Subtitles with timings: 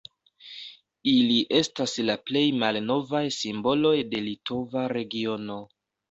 [1.09, 5.59] Ili estas la plej malnovaj simboloj de litova regiono.